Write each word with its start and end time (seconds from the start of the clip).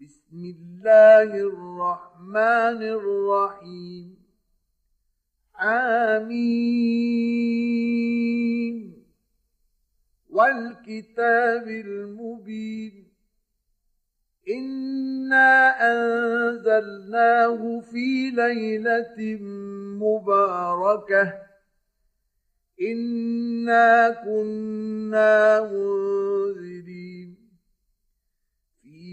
بسم 0.00 0.36
الله 0.36 1.22
الرحمن 1.22 2.82
الرحيم. 2.82 4.16
آمين. 5.60 6.34
والكتاب 10.30 11.68
المبين. 11.68 13.08
إنا 14.48 15.76
أنزلناه 15.92 17.80
في 17.80 18.30
ليلة 18.30 19.38
مباركة. 20.00 21.32
إنا 22.82 24.10
كنا 24.24 25.60
منذرين. 25.72 27.19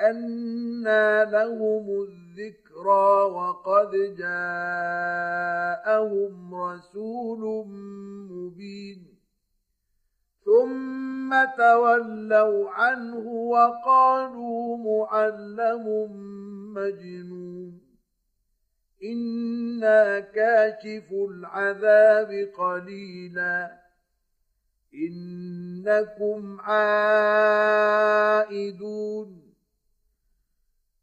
أنى 0.00 1.30
لهم 1.30 1.88
الذكرى 1.88 3.22
وقد 3.22 3.90
جاءهم 4.18 4.74
رسول 6.54 7.66
مبين. 8.30 9.06
ثم 10.44 11.44
تولوا 11.58 12.70
عنه 12.70 13.28
وقالوا 13.28 14.76
معلم 14.76 16.10
مجنون. 16.74 17.80
إنا 19.04 20.20
كاشف 20.20 21.12
العذاب 21.12 22.48
قليلا. 22.58 23.80
إنكم 24.94 26.60
عائدون. 26.60 29.49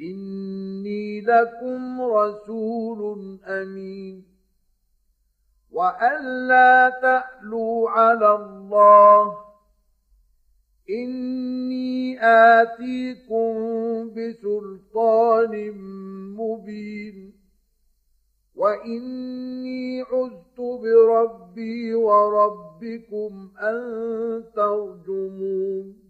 إني 0.00 1.20
لكم 1.20 2.02
رسول 2.02 3.38
أمين. 3.44 4.24
وأن 5.72 6.48
لا 6.48 6.98
تألوا 7.02 7.90
على 7.90 8.34
الله. 8.34 9.36
إني 10.90 12.24
آتيكم 12.24 13.54
بسلطان 14.10 15.72
مبين. 16.36 17.32
وإني 18.56 20.00
عزت 20.00 20.60
بربي 20.60 21.94
وربكم 21.94 23.50
أن 23.62 23.80
ترجمون. 24.56 26.09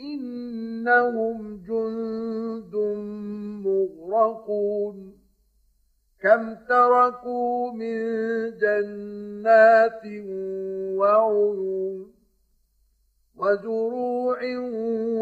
إنهم 0.00 1.56
جند 1.56 2.74
مغرقون. 3.66 5.20
كم 6.22 6.54
تركوا 6.54 7.72
من 7.72 7.98
جنات 8.58 10.02
وعيون 10.96 12.12
وزروع 13.36 14.38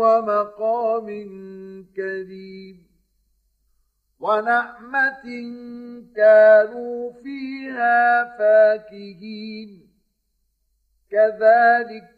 ومقام 0.01 1.07
كريم 1.97 2.87
ونعمة 4.21 5.25
كانوا 6.17 7.13
فيها 7.13 8.25
فاكهين. 8.39 9.89
كذلك 11.11 12.18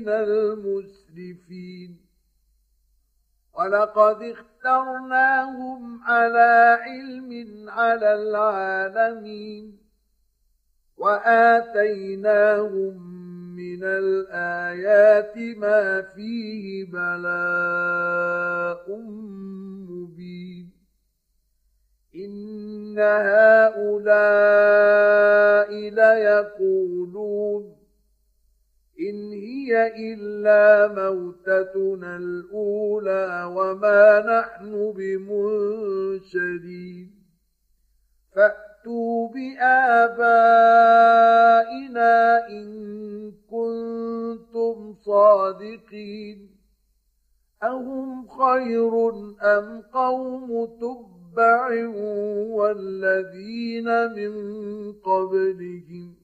من 0.00 0.08
المسرفين. 0.08 1.96
ولقد 3.54 4.22
اخترناهم 4.22 6.02
على 6.02 6.78
علم 6.80 7.64
على 7.70 8.14
العالمين. 8.14 9.78
وآتيناهم 10.96 12.94
من 13.56 13.84
الآيات 13.84 15.36
ما 15.58 16.02
فيه 16.02 16.84
بلاء 16.92 17.24
مبين. 19.90 20.70
إن 22.14 22.98
هؤلاء 22.98 24.14
ليقولون 25.90 27.83
إن 29.00 29.32
هي 29.32 29.92
إلا 30.12 30.88
موتتنا 30.88 32.16
الأولى 32.16 33.52
وما 33.56 34.20
نحن 34.20 34.92
بمنشرين 34.96 36.44
فأتوا 38.34 39.28
بآبائنا 39.28 40.08
إن 42.48 43.32
كنتم 43.50 44.94
صادقين. 44.94 46.54
أهم 47.62 48.28
خير 48.28 49.10
أم 49.42 49.82
قوم 49.92 50.66
تبع 50.80 51.88
والذين 52.48 53.88
من 54.12 54.32
قبلهم؟ 54.92 56.23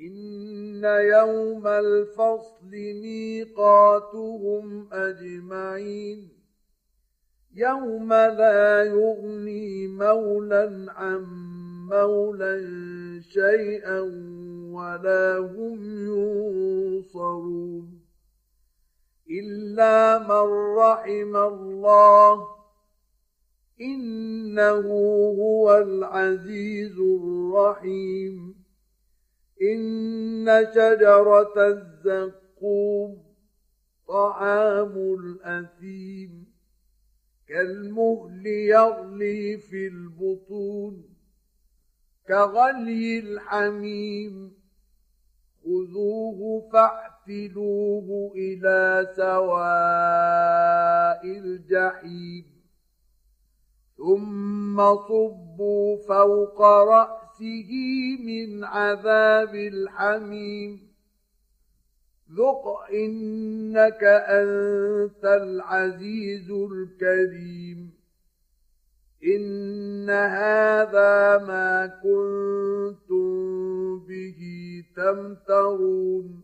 إن 0.00 0.84
يوم 0.84 1.66
الفصل 1.66 2.70
ميقاتهم 3.02 4.12
أجمعين 4.92 6.28
يوم 7.54 8.12
لا 8.12 8.84
يغني 8.84 9.86
مولا 9.86 10.86
عن 10.88 11.26
مولا 11.90 12.60
شيئا 13.20 14.00
ولا 14.72 15.38
هم 15.38 15.78
ينصرون 16.06 18.00
إلا 19.30 20.18
من 20.18 20.76
رحم 20.78 21.36
الله 21.36 22.48
إنه 23.80 24.88
هو 25.38 25.78
العزيز 25.78 26.98
الرحيم 26.98 28.59
إن 29.62 30.66
شجرة 30.74 31.54
الزقوم 31.56 33.22
طعام 34.08 34.92
الأثيم 35.20 36.46
كالمهل 37.48 38.46
يغلي 38.46 39.58
في 39.58 39.86
البطون 39.86 41.04
كغلي 42.28 43.18
الحميم 43.18 44.52
خذوه 45.64 46.70
فاعتلوه 46.72 48.32
إلى 48.36 49.08
سواء 49.16 50.40
الجحيم 51.38 52.44
ثم 53.96 54.76
صبوا 54.96 55.96
فوق 56.08 56.60
رأسه 56.62 57.19
نفسه 57.40 57.70
من 58.24 58.64
عذاب 58.64 59.54
الحميم. 59.54 60.80
ذق 62.36 62.66
إنك 62.92 64.04
أنت 64.04 65.24
العزيز 65.24 66.50
الكريم. 66.50 67.90
إن 69.24 70.10
هذا 70.10 71.38
ما 71.46 71.86
كنتم 71.86 73.30
به 73.98 74.40
تمترون. 74.96 76.42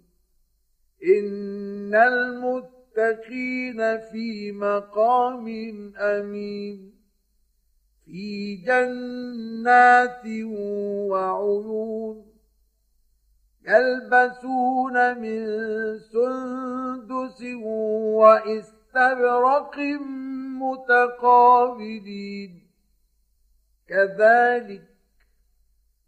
إن 1.19 1.95
المتقين 1.95 3.79
في 3.99 4.53
مقام 4.53 5.47
أمين. 5.97 6.96
في 8.07 8.57
جنات 8.57 10.23
وعيون 11.11 12.27
يلبسون 13.69 15.19
من 15.19 15.47
سندس 15.99 17.43
واستبرق 18.17 19.79
متقابلين. 20.63 22.53
كذلك 23.89 24.83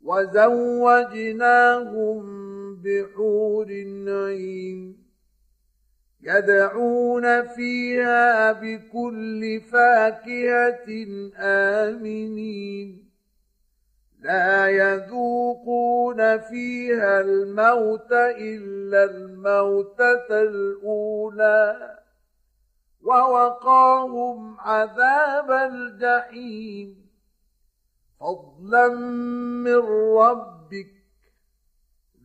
وزوجناهم 0.05 1.17
بحور 2.77 3.67
عين. 4.09 5.08
يدعون 6.23 7.47
فيها 7.47 8.53
بكل 8.53 9.61
فاكهة 9.61 11.07
آمنين. 11.37 13.09
لا 14.21 14.69
يذوقون 14.69 16.39
فيها 16.39 17.21
الموت 17.21 18.13
إلا 18.13 19.05
الموتة 19.05 20.43
الأولى. 20.43 21.99
ووقاهم 23.03 24.61
عذاب 24.61 25.51
الجحيم. 25.51 27.09
فضلا 28.21 28.89
من 29.65 29.77
ربك 30.17 30.58